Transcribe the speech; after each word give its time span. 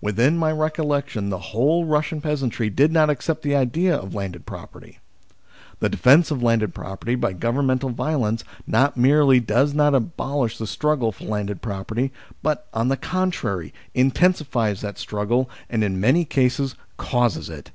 Within 0.00 0.36
my 0.36 0.50
recollection 0.50 1.30
the 1.30 1.38
whole 1.54 1.86
Eussian 1.86 2.20
peasantry 2.20 2.68
did 2.68 2.90
not 2.90 3.10
accept 3.10 3.42
the 3.42 3.54
idea 3.54 3.94
of 3.96 4.12
landed 4.12 4.44
property. 4.44 4.98
1 5.78 5.78
The 5.78 5.88
defence 5.88 6.32
of 6.32 6.42
landed 6.42 6.74
property 6.74 7.14
by 7.14 7.32
governmental 7.32 7.90
violence 7.90 8.42
not 8.66 8.96
merely 8.96 9.38
does 9.38 9.74
not 9.74 9.94
abolish 9.94 10.58
the 10.58 10.66
struggle 10.66 11.12
for 11.12 11.26
landed 11.26 11.62
property, 11.62 12.10
but, 12.42 12.66
on 12.74 12.88
the 12.88 12.96
contrary, 12.96 13.72
intensifies 13.94 14.80
that 14.80 14.98
struggle, 14.98 15.48
and 15.70 15.84
in 15.84 16.00
many 16.00 16.24
cases 16.24 16.74
causes 16.96 17.48
it. 17.48 17.70